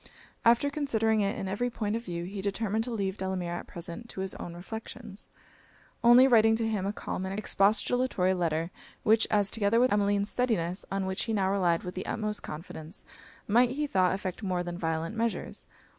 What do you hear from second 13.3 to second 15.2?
might, he thought, effect more than violent